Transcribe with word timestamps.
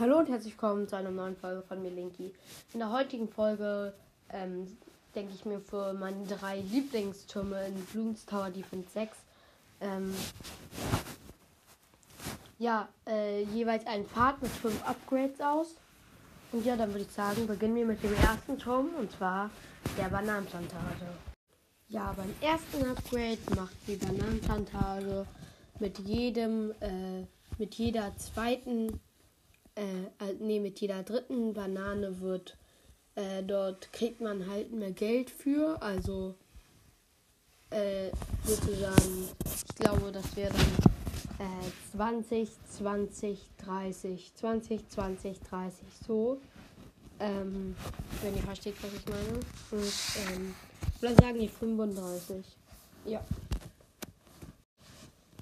Hallo 0.00 0.16
und 0.16 0.30
herzlich 0.30 0.54
willkommen 0.54 0.88
zu 0.88 0.96
einer 0.96 1.10
neuen 1.10 1.36
Folge 1.36 1.60
von 1.60 1.82
mir, 1.82 1.90
Linky. 1.90 2.32
In 2.72 2.78
der 2.80 2.90
heutigen 2.90 3.28
Folge 3.28 3.92
ähm, 4.30 4.66
denke 5.14 5.34
ich 5.34 5.44
mir 5.44 5.60
für 5.60 5.92
meine 5.92 6.26
drei 6.26 6.60
Lieblingstürme 6.60 7.66
in 7.66 7.74
Bloons 7.84 8.24
Tower 8.24 8.48
Defense 8.48 8.88
6 8.94 9.14
ähm, 9.82 10.14
ja, 12.58 12.88
äh, 13.06 13.42
jeweils 13.42 13.86
einen 13.86 14.06
Pfad 14.06 14.40
mit 14.40 14.50
fünf 14.50 14.82
Upgrades 14.88 15.38
aus. 15.42 15.74
Und 16.52 16.64
ja, 16.64 16.76
dann 16.76 16.88
würde 16.94 17.02
ich 17.02 17.12
sagen, 17.12 17.46
beginnen 17.46 17.74
wir 17.74 17.84
mit 17.84 18.02
dem 18.02 18.14
ersten 18.14 18.58
Turm 18.58 18.88
und 18.98 19.12
zwar 19.12 19.50
der 19.98 20.08
Bananenplantage. 20.08 21.08
Ja, 21.88 22.14
beim 22.16 22.34
ersten 22.40 22.86
Upgrade 22.88 23.38
macht 23.54 23.76
die 23.86 23.96
Bananenplantage 23.96 25.26
mit 25.78 25.98
jedem, 25.98 26.70
äh, 26.80 27.26
mit 27.58 27.74
jeder 27.74 28.16
zweiten 28.16 28.98
äh, 29.74 30.34
nee, 30.38 30.60
mit 30.60 30.80
jeder 30.80 31.02
dritten 31.02 31.52
Banane 31.52 32.20
wird, 32.20 32.56
äh, 33.14 33.42
dort 33.42 33.92
kriegt 33.92 34.20
man 34.20 34.48
halt 34.48 34.72
mehr 34.72 34.92
Geld 34.92 35.30
für. 35.30 35.80
Also 35.80 36.34
äh, 37.70 38.10
sozusagen, 38.44 39.28
ich 39.44 39.74
glaube, 39.76 40.12
das 40.12 40.36
wäre 40.36 40.52
dann 40.52 41.46
äh, 41.46 41.96
20, 41.96 42.48
20, 42.78 43.38
30, 43.64 44.34
20, 44.34 44.88
20, 44.88 45.40
30, 45.40 45.84
so. 46.06 46.40
Ähm, 47.20 47.76
wenn 48.22 48.34
ihr 48.34 48.42
versteht, 48.42 48.76
was 48.82 48.92
ich 48.94 49.06
meine. 49.06 49.40
Und, 49.70 50.36
ähm, 50.36 50.54
oder 51.00 51.14
sagen 51.14 51.38
die 51.38 51.48
35. 51.48 52.44
Ja. 53.04 53.22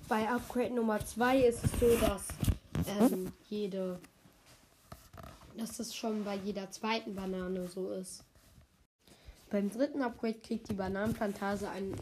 Bei 0.09 0.29
Upgrade 0.29 0.75
Nummer 0.75 1.05
2 1.05 1.39
ist 1.43 1.65
es 1.65 1.71
so, 1.79 1.97
dass 2.01 2.23
ähm, 2.89 3.33
jede 3.49 4.01
dass 5.59 5.77
das 5.77 5.95
schon 5.95 6.25
bei 6.25 6.37
jeder 6.37 6.71
zweiten 6.71 7.15
Banane 7.15 7.67
so 7.67 7.91
ist. 7.91 8.25
Beim 9.51 9.71
dritten 9.71 10.03
Upgrade 10.03 10.39
kriegt 10.41 10.69
die 10.69 10.75
Bananenplantage 10.75 11.69
ein 11.69 11.95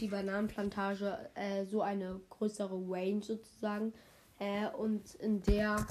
die 0.00 0.08
Bananenplantage 0.08 1.18
äh, 1.34 1.66
so 1.66 1.82
eine 1.82 2.20
größere 2.30 2.80
Range 2.88 3.22
sozusagen 3.22 3.92
äh, 4.38 4.68
und 4.68 5.14
in 5.16 5.42
der 5.42 5.86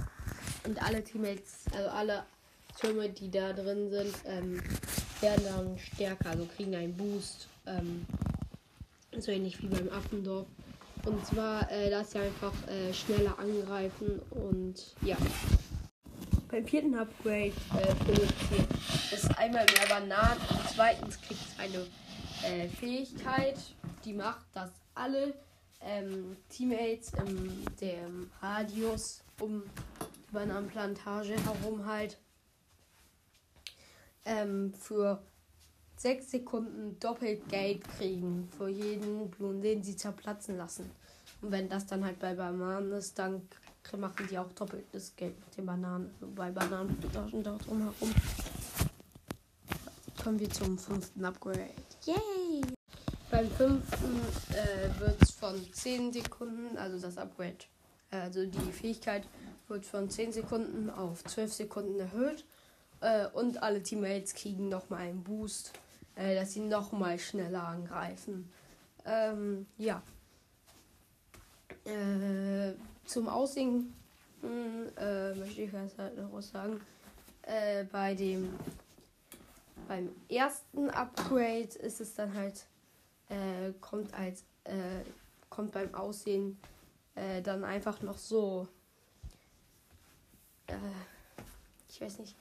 und 0.66 0.82
alle 0.82 1.04
Teammates, 1.04 1.66
also 1.74 1.90
alle 1.90 2.24
Türme, 2.80 3.10
die 3.10 3.30
da 3.30 3.54
drin 3.54 3.90
sind, 3.90 4.14
ähm, 4.26 4.62
werden 5.22 5.46
dann 5.46 5.78
stärker, 5.80 6.30
also 6.30 6.46
kriegen 6.56 6.76
einen 6.76 6.96
Boost. 6.96 7.48
Ähm, 7.66 8.06
so 9.18 9.32
ähnlich 9.32 9.62
wie 9.62 9.68
beim 9.68 9.90
Affendorf. 9.90 10.48
Und 11.06 11.26
zwar, 11.26 11.72
äh, 11.72 11.90
dass 11.90 12.12
sie 12.12 12.20
einfach 12.20 12.54
äh, 12.68 12.94
schneller 12.94 13.38
angreifen 13.40 14.22
und 14.32 14.96
ja. 15.02 15.18
Beim 16.50 16.66
vierten 16.66 16.96
Upgrade 16.96 17.54
äh, 17.76 17.96
produziert 18.06 18.68
es 19.12 19.26
einmal 19.38 19.66
mehr 19.66 19.88
Bananen 19.90 20.40
und 20.50 20.62
zweitens 20.74 21.20
kriegt 21.22 21.42
es 21.42 21.60
eine 21.60 21.86
äh, 22.44 22.68
Fähigkeit, 22.70 23.58
die 24.06 24.14
macht, 24.14 24.46
dass 24.54 24.72
alle 24.96 25.34
ähm, 25.82 26.38
Teammates 26.50 27.12
im 27.14 27.66
dem 27.80 28.32
Radius 28.42 29.24
um 29.40 29.64
die 30.30 30.34
Bananenplantage 30.34 31.36
herum 31.44 31.86
halt 31.86 32.18
ähm, 34.26 34.74
für 34.74 35.22
sechs 35.98 36.32
Sekunden 36.32 37.00
doppelt 37.00 37.48
Geld 37.50 37.84
kriegen 37.98 38.48
für 38.58 38.70
jeden 38.70 39.30
Blumen, 39.32 39.62
den 39.62 39.84
sie 39.84 39.96
zerplatzen 39.96 40.58
lassen. 40.58 40.90
Und 41.42 41.52
wenn 41.52 41.70
das 41.70 41.86
dann 41.86 42.06
halt 42.06 42.20
bei 42.20 42.34
Bananen 42.34 42.92
ist, 42.94 43.18
dann 43.20 43.42
machen 43.98 44.28
die 44.30 44.38
auch 44.38 44.52
doppeltes 44.54 45.16
Geld 45.16 45.40
mit 45.40 45.58
den 45.58 45.66
Bananen. 45.66 46.12
Also 46.14 46.34
bei 46.34 46.52
Bananenplantagen 46.52 47.44
da 47.44 47.58
drumherum. 47.58 48.14
Kommen 50.22 50.40
wir 50.40 50.50
zum 50.50 50.78
fünften 50.78 51.24
Upgrade. 51.24 51.72
Yay! 52.06 52.62
Beim 53.32 53.50
fünften 53.52 54.22
äh, 54.52 55.00
wird 55.00 55.22
es 55.22 55.32
von 55.32 55.56
10 55.72 56.14
Sekunden, 56.14 56.78
also 56.78 57.00
das 57.00 57.18
Upgrade, 57.18 57.58
also 58.10 58.46
die 58.46 58.72
Fähigkeit 58.72 59.28
wird 59.68 59.86
von 59.86 60.10
10 60.10 60.32
Sekunden 60.32 60.90
auf 60.90 61.24
12 61.26 61.54
Sekunden 61.54 62.00
erhöht. 62.00 62.46
Äh, 63.02 63.28
und 63.28 63.62
alle 63.62 63.84
Teammates 63.84 64.34
kriegen 64.34 64.70
nochmal 64.70 65.02
einen 65.02 65.24
Boost 65.24 65.74
äh, 66.18 66.36
dass 66.36 66.54
sie 66.54 66.62
noch 66.62 66.92
mal 66.92 67.18
schneller 67.18 67.68
angreifen. 67.68 68.52
Ähm, 69.06 69.68
ja. 69.78 70.02
Äh, 71.86 72.74
zum 73.06 73.30
Aussehen 73.30 73.94
äh, 74.44 75.34
möchte 75.36 75.62
ich 75.62 75.74
was 75.74 75.98
halt 75.98 76.18
noch 76.18 76.32
was 76.34 76.50
sagen. 76.50 76.82
Äh, 77.44 77.86
bei 77.86 78.14
dem 78.14 78.54
beim 79.88 80.10
ersten 80.28 80.90
Upgrade 80.90 81.70
ist 81.80 82.02
es 82.02 82.16
dann 82.16 82.34
halt 82.34 82.66
äh, 83.30 83.72
kommt 83.80 84.14
als 84.14 84.44
äh, 84.66 85.04
kommt 85.50 85.72
beim 85.72 85.94
Aussehen 85.94 86.60
äh, 87.16 87.42
dann 87.42 87.64
einfach 87.64 88.02
noch 88.02 88.18
so 88.18 88.68
äh, 90.68 90.74
ich 91.88 92.02
weiß 92.02 92.20
nicht 92.20 92.36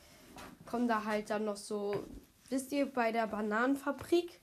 kommen 0.64 0.88
da 0.88 1.04
halt 1.04 1.30
dann 1.30 1.44
noch 1.44 1.56
so 1.56 2.04
wisst 2.50 2.72
ihr, 2.72 2.86
bei 2.86 3.12
der 3.12 3.26
Bananenfabrik, 3.26 4.40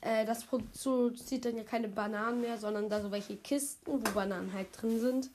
äh, 0.00 0.24
das 0.24 0.44
produziert 0.44 1.44
dann 1.44 1.56
ja 1.56 1.64
keine 1.64 1.88
Bananen 1.88 2.40
mehr, 2.40 2.58
sondern 2.58 2.88
da 2.88 3.00
so 3.00 3.10
welche 3.10 3.36
Kisten, 3.36 3.86
wo 3.86 3.98
Bananen 4.12 4.52
halt 4.52 4.68
drin 4.72 5.00
sind. 5.00 5.30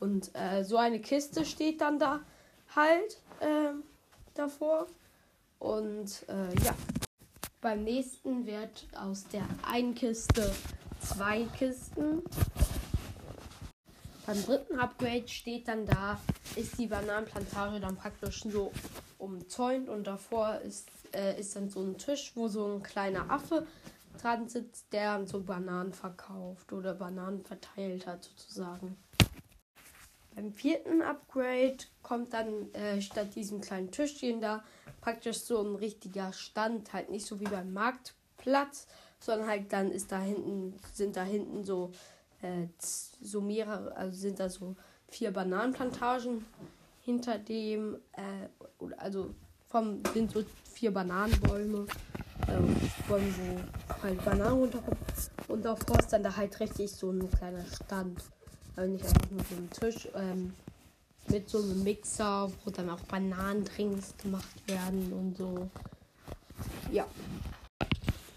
Und 0.00 0.30
äh, 0.34 0.64
so 0.64 0.76
eine 0.76 1.00
Kiste 1.00 1.44
steht 1.44 1.80
dann 1.80 1.98
da 1.98 2.20
halt 2.74 3.18
äh, 3.40 3.72
davor. 4.34 4.86
Und 5.58 6.26
äh, 6.28 6.64
ja, 6.64 6.74
beim 7.60 7.84
nächsten 7.84 8.46
wird 8.46 8.86
aus 8.94 9.24
der 9.28 9.46
einen 9.66 9.94
Kiste 9.94 10.54
zwei 11.00 11.44
Kisten. 11.58 12.22
Beim 14.26 14.44
dritten 14.44 14.78
Upgrade 14.78 15.28
steht 15.28 15.68
dann 15.68 15.86
da, 15.86 16.20
ist 16.56 16.78
die 16.78 16.86
Bananenplantage 16.86 17.80
dann 17.80 17.96
praktisch 17.96 18.42
so 18.42 18.72
umzäunt 19.18 19.88
und 19.88 20.06
davor 20.06 20.60
ist 20.60 20.88
äh, 21.14 21.38
ist 21.38 21.56
dann 21.56 21.68
so 21.68 21.80
ein 21.80 21.98
Tisch, 21.98 22.32
wo 22.34 22.48
so 22.48 22.66
ein 22.66 22.82
kleiner 22.82 23.30
Affe 23.30 23.66
dran 24.20 24.48
sitzt, 24.48 24.92
der 24.92 25.26
so 25.26 25.40
Bananen 25.40 25.92
verkauft 25.92 26.72
oder 26.72 26.94
Bananen 26.94 27.44
verteilt 27.44 28.06
hat 28.06 28.24
sozusagen. 28.24 28.96
Beim 30.34 30.52
vierten 30.52 31.02
Upgrade 31.02 31.76
kommt 32.02 32.32
dann 32.32 32.72
äh, 32.74 33.00
statt 33.00 33.34
diesem 33.36 33.60
kleinen 33.60 33.90
Tischchen 33.90 34.40
da 34.40 34.64
praktisch 35.00 35.40
so 35.40 35.62
ein 35.62 35.76
richtiger 35.76 36.32
Stand, 36.32 36.92
halt 36.92 37.10
nicht 37.10 37.26
so 37.26 37.38
wie 37.38 37.44
beim 37.44 37.72
Marktplatz, 37.72 38.86
sondern 39.20 39.48
halt 39.48 39.72
dann 39.72 39.90
ist 39.92 40.10
da 40.10 40.20
hinten, 40.20 40.74
sind 40.92 41.16
da 41.16 41.22
hinten 41.22 41.64
so, 41.64 41.92
äh, 42.42 42.66
so 42.78 43.40
mehrere, 43.40 43.96
also 43.96 44.16
sind 44.16 44.40
da 44.40 44.48
so 44.48 44.74
vier 45.08 45.30
Bananenplantagen 45.30 46.44
hinter 47.02 47.38
dem, 47.38 47.96
äh, 48.12 48.48
also 48.96 49.34
vom, 49.74 50.00
sind 50.12 50.30
so 50.30 50.44
vier 50.72 50.92
Bananenbäume. 50.92 51.86
Ähm, 52.48 52.76
Bäume, 53.08 53.34
wo 53.38 54.02
halt 54.04 54.24
Bananen 54.24 54.58
runterkommen. 54.58 54.98
Und 55.48 55.64
davor 55.64 55.98
ist 55.98 56.12
dann 56.12 56.22
da 56.22 56.36
halt 56.36 56.60
richtig 56.60 56.92
so 56.92 57.10
ein 57.10 57.28
kleiner 57.28 57.64
Stand. 57.64 58.22
Also 58.76 58.92
nicht 58.92 59.04
einfach 59.04 59.30
nur 59.30 59.40
so 59.40 59.56
ein 59.56 59.70
Tisch. 59.70 60.08
Ähm, 60.14 60.54
mit 61.26 61.48
so 61.48 61.58
einem 61.58 61.82
Mixer, 61.82 62.52
wo 62.64 62.70
dann 62.70 62.88
auch 62.88 63.00
Bananendrinks 63.00 64.14
gemacht 64.18 64.68
werden 64.68 65.12
und 65.12 65.36
so. 65.36 65.68
Ja. 66.92 67.06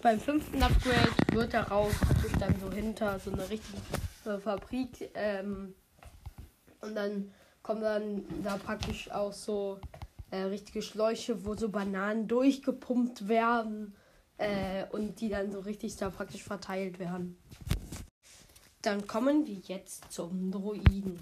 Beim 0.01 0.19
fünften 0.19 0.63
Upgrade 0.63 1.11
wird 1.33 1.53
daraus 1.53 1.93
dann 2.39 2.55
so 2.59 2.71
hinter 2.71 3.19
so 3.19 3.31
eine 3.31 3.47
richtige 3.47 3.77
äh, 4.25 4.39
Fabrik. 4.39 5.11
Ähm, 5.13 5.75
und 6.81 6.95
dann 6.95 7.31
kommt 7.61 7.83
dann 7.83 8.23
da 8.43 8.57
praktisch 8.57 9.11
auch 9.11 9.33
so 9.33 9.79
äh, 10.31 10.37
richtige 10.43 10.81
Schläuche, 10.81 11.45
wo 11.45 11.55
so 11.55 11.69
Bananen 11.69 12.27
durchgepumpt 12.27 13.27
werden 13.27 13.95
äh, 14.37 14.85
und 14.91 15.21
die 15.21 15.29
dann 15.29 15.51
so 15.51 15.59
richtig 15.59 15.95
da 15.95 16.09
praktisch 16.09 16.43
verteilt 16.43 16.99
werden. 16.99 17.37
Dann 18.81 19.07
kommen 19.07 19.45
wir 19.47 19.55
jetzt 19.55 20.11
zum 20.11 20.51
Droiden. 20.51 21.19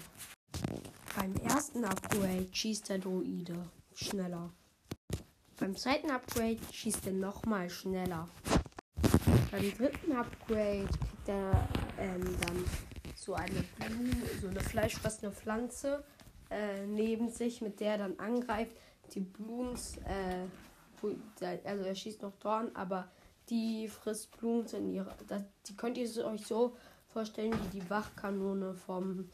Beim 1.16 1.34
ersten 1.36 1.84
Upgrade 1.84 2.48
schießt 2.52 2.88
der 2.90 2.98
Droide 2.98 3.56
schneller. 3.94 4.52
Beim 5.58 5.74
zweiten 5.74 6.10
Upgrade 6.10 6.58
schießt 6.70 7.06
er 7.06 7.14
nochmal 7.14 7.70
schneller. 7.70 8.28
Beim 9.50 9.72
dritten 9.72 10.12
Upgrade 10.12 10.86
kriegt 10.86 11.28
er 11.28 11.68
ähm, 11.98 12.22
dann 12.42 12.64
so 13.14 13.34
eine 13.34 13.64
Blume, 13.78 14.26
so 14.40 14.48
eine 14.48 14.60
fleischfressende 14.60 15.34
Pflanze 15.34 16.04
äh, 16.50 16.86
neben 16.86 17.30
sich, 17.30 17.62
mit 17.62 17.80
der 17.80 17.92
er 17.92 17.98
dann 17.98 18.18
angreift 18.18 18.76
die 19.14 19.20
Bloons, 19.20 19.96
äh, 19.98 20.46
also 21.64 21.84
er 21.84 21.94
schießt 21.94 22.22
noch 22.22 22.32
Dorn, 22.40 22.70
aber 22.74 23.08
die 23.48 23.88
frisst 23.88 24.36
Bloons 24.38 24.72
in 24.72 24.90
ihre. 24.92 25.14
Das, 25.28 25.42
die 25.66 25.76
könnt 25.76 25.96
ihr 25.98 26.08
euch 26.24 26.46
so 26.46 26.76
vorstellen 27.08 27.52
wie 27.52 27.80
die 27.80 27.90
Wachkanone 27.90 28.74
vom 28.74 29.28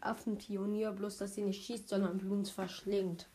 Affenpionier, 0.00 0.92
bloß 0.92 1.18
dass 1.18 1.34
sie 1.34 1.42
nicht 1.42 1.64
schießt, 1.64 1.88
sondern 1.88 2.18
Bloons 2.18 2.50
verschlingt. 2.50 3.26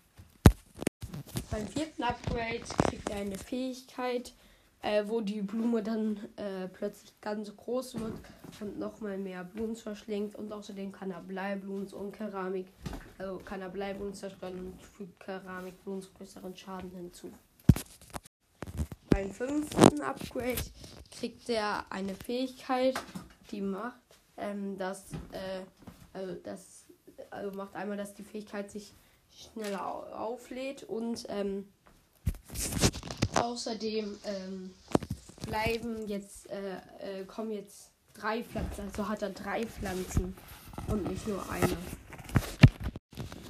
Beim 1.50 1.68
vierten 1.68 2.04
Upgrade 2.04 2.62
kriegt 2.88 3.10
er 3.10 3.18
eine 3.18 3.38
Fähigkeit, 3.38 4.34
äh, 4.82 5.04
wo 5.08 5.22
die 5.22 5.42
Blume 5.42 5.84
dann 5.84 6.18
äh, 6.38 6.68
plötzlich 6.68 7.14
ganz 7.22 7.56
groß 7.56 8.00
wird 8.00 8.14
und 8.60 8.80
nochmal 8.80 9.18
mehr 9.18 9.44
Bloons 9.44 9.82
verschlingt. 9.82 10.36
Und 10.36 10.52
außerdem 10.52 10.92
kann 10.92 11.12
er 11.12 11.22
Bleibloons 11.22 11.94
und 11.94 12.12
Keramik, 12.12 12.68
also 13.18 13.38
kann 13.38 13.62
er 13.62 13.70
Bleibloons 13.70 14.20
zerstören 14.20 14.58
und 14.58 14.82
fügt 14.82 15.20
Keramikbloons 15.20 16.14
größeren 16.14 16.56
Schaden 16.56 16.92
hinzu. 16.92 17.32
Beim 19.10 19.32
fünften 19.32 20.02
Upgrade 20.02 20.62
kriegt 21.12 21.50
er 21.50 21.86
eine 21.92 22.16
Fähigkeit, 22.16 22.96
die 23.52 23.62
macht, 23.62 24.00
ähm, 24.38 24.78
dass, 24.78 25.12
äh, 25.32 25.64
also 26.14 26.36
das, 26.36 26.86
also 27.30 27.56
macht 27.56 27.76
einmal, 27.76 27.98
dass 27.98 28.14
die 28.14 28.24
Fähigkeit 28.24 28.72
sich 28.72 28.94
schneller 29.30 30.18
auflädt 30.18 30.84
und 30.84 31.26
ähm, 31.30 31.68
außerdem 33.42 34.18
ähm, 34.26 34.74
bleiben 35.46 36.08
jetzt, 36.08 36.50
äh, 36.50 37.22
äh, 37.22 37.26
kommen 37.26 37.52
jetzt 37.52 37.92
drei 38.14 38.44
Pflanzen, 38.44 38.82
also 38.82 39.08
hat 39.08 39.22
er 39.22 39.32
drei 39.32 39.66
Pflanzen 39.66 40.36
und 40.88 41.10
nicht 41.10 41.28
nur 41.28 41.44
eine. 41.50 41.78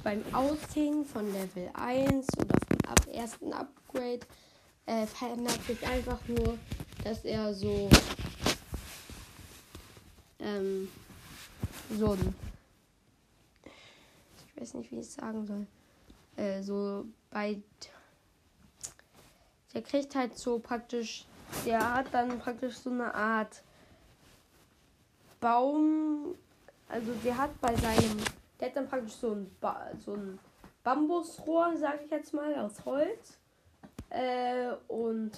Beim 0.02 0.22
Aushängen 0.34 1.04
von 1.04 1.32
Level 1.32 1.70
1 1.74 2.26
oder 2.38 2.58
vom 2.66 2.90
ab 2.90 3.06
ersten 3.12 3.52
Upgrade 3.52 4.20
äh, 4.86 5.06
verändert 5.06 5.60
sich 5.66 5.86
einfach 5.86 6.18
nur, 6.26 6.58
dass 7.04 7.24
er 7.24 7.54
so 7.54 7.88
ähm, 10.40 10.88
so 11.96 12.12
ein 12.12 12.34
ich 14.46 14.60
weiß 14.60 14.74
nicht, 14.74 14.90
wie 14.90 14.96
ich 14.96 15.06
es 15.06 15.14
sagen 15.14 15.46
soll. 15.46 15.66
Äh, 16.36 16.62
so 16.62 17.04
bei 17.30 17.60
der 19.74 19.82
kriegt 19.82 20.14
halt 20.14 20.36
so 20.36 20.58
praktisch, 20.58 21.24
der 21.64 21.94
hat 21.94 22.06
dann 22.12 22.38
praktisch 22.38 22.76
so 22.76 22.90
eine 22.90 23.14
Art 23.14 23.62
Baum, 25.40 26.36
also 26.88 27.12
der 27.24 27.36
hat 27.36 27.60
bei 27.60 27.74
seinem, 27.76 28.18
der 28.60 28.68
hat 28.68 28.76
dann 28.76 28.88
praktisch 28.88 29.14
so 29.14 29.32
ein, 29.32 29.50
ba 29.60 29.90
so 29.98 30.14
ein 30.14 30.38
Bambusrohr, 30.84 31.76
sag 31.76 32.04
ich 32.04 32.10
jetzt 32.10 32.32
mal, 32.32 32.54
aus 32.56 32.84
Holz. 32.84 33.38
Äh, 34.10 34.72
und 34.88 35.30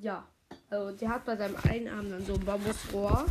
ja, 0.00 0.24
also 0.70 0.96
der 0.96 1.08
hat 1.08 1.24
bei 1.24 1.36
seinem 1.36 1.56
einen 1.68 1.88
Arm 1.88 2.10
dann 2.10 2.24
so 2.24 2.34
ein 2.34 2.44
Bambusrohr. 2.44 3.26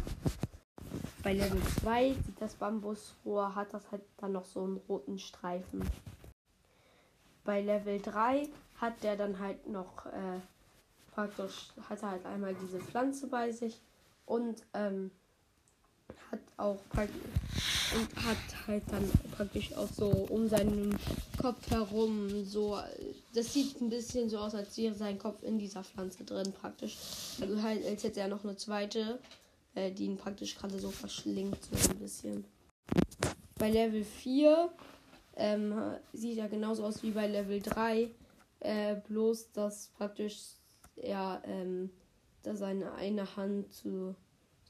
Bei 1.24 1.34
Level 1.34 1.62
2 1.82 2.14
sieht 2.26 2.42
das 2.42 2.56
Bambusrohr, 2.56 3.54
hat 3.56 3.74
das 3.74 3.92
halt 3.92 4.02
dann 4.18 4.32
noch 4.32 4.46
so 4.46 4.64
einen 4.64 4.78
roten 4.90 5.20
Streifen. 5.20 5.88
Bei 7.44 7.62
Level 7.62 8.02
3 8.02 8.50
hat 8.82 9.04
der 9.04 9.16
dann 9.16 9.40
halt 9.40 9.68
noch 9.68 10.06
äh, 10.08 10.40
praktisch, 11.14 11.70
hat 11.88 12.02
er 12.02 12.12
halt 12.12 12.26
einmal 12.26 12.56
diese 12.56 12.80
Pflanze 12.80 13.28
bei 13.28 13.52
sich 13.52 13.80
und 14.26 14.64
ähm, 14.74 15.12
hat 16.32 16.40
auch 16.58 16.80
und 16.96 18.26
hat 18.26 18.68
halt 18.68 18.84
dann 18.90 19.10
praktisch 19.36 19.74
auch 19.74 19.88
so 19.88 20.10
um 20.10 20.48
seinen 20.50 20.98
Kopf 21.38 21.70
herum 21.70 22.44
so 22.46 22.80
das 23.34 23.54
sieht 23.54 23.80
ein 23.82 23.90
bisschen 23.90 24.30
so 24.30 24.40
aus 24.40 24.56
als 24.56 24.78
wäre 24.78 24.94
sein 24.94 25.20
Kopf 25.20 25.44
in 25.44 25.60
dieser 25.60 25.84
Pflanze 25.84 26.24
drin 26.24 26.54
praktisch. 26.54 26.98
Also 27.40 27.62
halt 27.62 27.86
als 27.86 28.04
hätte 28.04 28.20
er 28.22 28.28
noch 28.28 28.44
eine 28.44 28.56
zweite 28.56 29.20
äh, 29.76 29.92
die 29.92 30.06
ihn 30.06 30.18
praktisch 30.18 30.56
gerade 30.56 30.80
so 30.80 30.92
verschlingt 30.92 31.58
so 31.64 31.90
ein 31.90 32.00
bisschen. 32.00 32.46
Bei 33.58 33.70
Level 33.70 34.04
4 34.04 34.70
ähm, 35.36 35.74
sieht 36.14 36.38
er 36.38 36.50
genauso 36.50 36.86
aus 36.86 37.04
wie 37.04 37.12
bei 37.12 37.28
Level 37.28 37.62
3 37.62 38.10
äh, 38.62 38.96
bloß 38.96 39.52
dass 39.52 39.90
praktisch 39.90 40.56
er 40.96 41.42
ähm, 41.46 41.92
da 42.44 42.56
seine 42.56 42.94
eine 42.94 43.36
Hand 43.36 43.72
zu 43.74 44.16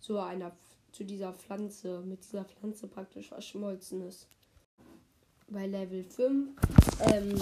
zu 0.01 0.17
einer 0.17 0.51
zu 0.91 1.05
dieser 1.05 1.33
Pflanze, 1.33 2.01
mit 2.01 2.23
dieser 2.23 2.43
Pflanze 2.43 2.87
praktisch 2.87 3.29
verschmolzen 3.29 4.01
ist. 4.07 4.27
Bei 5.47 5.67
Level 5.67 6.03
5 6.03 6.49
ähm, 7.11 7.33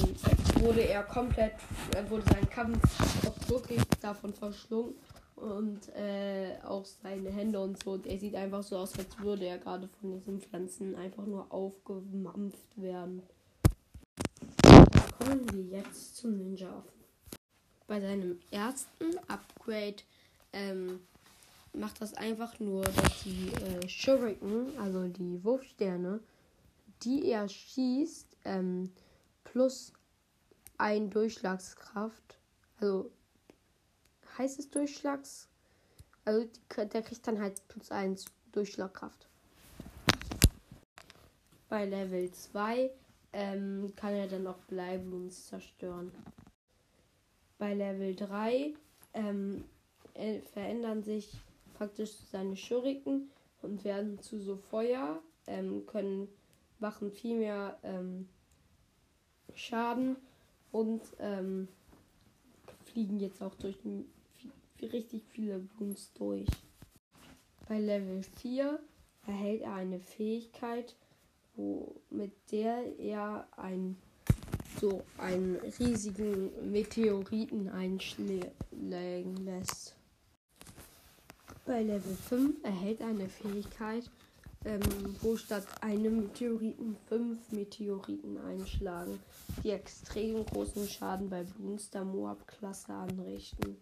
wurde 0.61 0.81
er 0.81 1.03
komplett, 1.03 1.53
er 1.95 2.09
wurde 2.09 2.23
sein 2.33 2.49
Kampf 2.49 2.79
auch 3.27 3.49
wirklich 3.49 3.81
davon 4.01 4.33
verschlungen 4.33 4.95
und 5.35 5.89
äh, 5.95 6.57
auch 6.63 6.85
seine 6.85 7.31
Hände 7.31 7.59
und 7.59 7.81
so. 7.81 7.91
Und 7.91 8.07
er 8.07 8.17
sieht 8.17 8.35
einfach 8.35 8.63
so 8.63 8.77
aus, 8.77 8.97
als 8.97 9.17
würde 9.19 9.45
er 9.45 9.57
gerade 9.57 9.87
von 9.87 10.11
diesen 10.11 10.41
Pflanzen 10.41 10.95
einfach 10.95 11.25
nur 11.25 11.51
aufgemampft 11.51 12.81
werden. 12.81 13.23
Kommen 15.29 15.53
wir 15.53 15.77
jetzt 15.77 16.17
zum 16.17 16.35
Ninja-Affen. 16.37 17.03
Bei 17.85 18.01
seinem 18.01 18.39
ersten 18.49 19.15
Upgrade 19.27 19.97
ähm, 20.53 21.01
macht 21.71 22.01
das 22.01 22.15
einfach 22.15 22.59
nur, 22.59 22.81
dass 22.81 23.21
die 23.23 23.49
äh, 23.49 23.87
Shuriken, 23.87 24.75
also 24.79 25.07
die 25.07 25.43
Wurfsterne, 25.43 26.19
die 27.03 27.27
er 27.29 27.47
schießt, 27.47 28.37
ähm, 28.45 28.91
plus 29.43 29.93
ein 30.79 31.11
Durchschlagskraft, 31.11 32.39
also 32.79 33.11
heißt 34.35 34.57
es 34.57 34.71
Durchschlags, 34.71 35.47
also 36.25 36.49
der 36.75 37.03
kriegt 37.03 37.27
dann 37.27 37.39
halt 37.39 37.61
plus 37.67 37.91
eins 37.91 38.25
Durchschlagkraft. 38.51 39.27
Bei 41.69 41.85
Level 41.85 42.31
2 42.31 42.89
ähm, 43.33 43.93
kann 43.95 44.13
er 44.13 44.27
dann 44.27 44.47
auch 44.47 44.59
Bleibluns 44.67 45.47
zerstören. 45.47 46.11
Bei 47.57 47.73
Level 47.73 48.15
3 48.15 48.73
ähm, 49.13 49.63
äh, 50.13 50.39
verändern 50.39 51.03
sich 51.03 51.31
praktisch 51.73 52.11
seine 52.31 52.55
Schuriken 52.55 53.29
und 53.61 53.83
werden 53.83 54.19
zu 54.19 54.39
so 54.39 54.57
Feuer, 54.57 55.21
ähm, 55.47 55.85
können, 55.85 56.27
machen 56.79 57.11
viel 57.11 57.37
mehr 57.37 57.77
ähm, 57.83 58.27
Schaden 59.55 60.15
und 60.71 61.01
ähm, 61.19 61.67
fliegen 62.85 63.19
jetzt 63.19 63.41
auch 63.41 63.55
durch 63.55 63.77
richtig 64.81 65.23
viele 65.29 65.59
Bloons 65.59 66.13
durch. 66.13 66.47
Bei 67.67 67.79
Level 67.79 68.23
4 68.23 68.79
erhält 69.27 69.61
er 69.61 69.73
eine 69.73 69.99
Fähigkeit, 69.99 70.95
wo, 71.59 72.01
mit 72.09 72.31
der 72.51 72.97
er 72.97 73.47
ein, 73.57 73.97
so 74.79 75.03
einen 75.17 75.57
riesigen 75.77 76.71
Meteoriten 76.71 77.69
einschlägen 77.69 79.35
lässt. 79.43 79.95
Bei 81.65 81.83
Level 81.83 82.15
5 82.15 82.63
erhält 82.63 83.01
eine 83.01 83.27
Fähigkeit, 83.27 84.09
ähm, 84.65 84.79
wo 85.21 85.35
statt 85.35 85.67
einem 85.81 86.21
Meteoriten 86.23 86.95
fünf 87.07 87.51
Meteoriten 87.51 88.37
einschlagen, 88.37 89.19
die 89.63 89.71
extrem 89.71 90.45
großen 90.45 90.87
Schaden 90.87 91.29
bei 91.29 91.43
Bloons 91.43 91.89
der 91.89 92.05
Moab-Klasse 92.05 92.93
anrichten. 92.93 93.77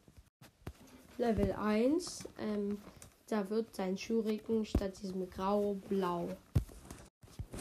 Level 1.17 1.53
1, 1.53 2.27
ähm, 2.39 2.79
da 3.27 3.49
wird 3.49 3.75
sein 3.75 3.97
Schuriken 3.97 4.65
statt 4.65 5.01
diesem 5.01 5.29
Grau 5.29 5.75
blau. 5.87 6.29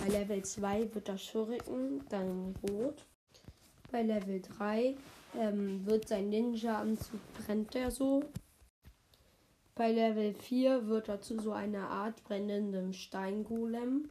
Bei 0.06 0.12
Level 0.12 0.44
2 0.44 0.94
wird 0.94 1.08
das 1.08 1.24
Schuriken 1.24 2.04
dann 2.10 2.54
rot. 2.62 3.04
Bei 3.90 4.02
Level 4.02 4.40
3 4.40 4.94
ähm, 5.36 5.84
wird 5.84 6.06
sein 6.06 6.28
Ninja-Anzug 6.28 7.18
brennt 7.44 7.74
er 7.74 7.90
so 7.90 8.22
bei 9.74 9.92
Level 9.92 10.32
4 10.32 10.86
wird 10.86 11.08
er 11.08 11.20
zu 11.20 11.38
so 11.40 11.52
einer 11.52 11.90
Art 11.90 12.22
brennendem 12.24 12.92
Steingolem. 12.92 14.08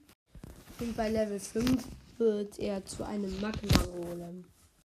Und 0.79 0.97
bei 0.97 1.09
Level 1.09 1.39
5 1.39 1.87
wird 2.17 2.59
er 2.59 2.85
zu 2.85 3.03
einem 3.03 3.31
Magma-Golem. 3.41 4.45